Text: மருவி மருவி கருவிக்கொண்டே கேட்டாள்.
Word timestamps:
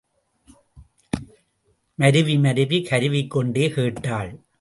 மருவி 1.99 2.37
மருவி 2.37 2.87
கருவிக்கொண்டே 2.91 3.69
கேட்டாள். 3.69 4.43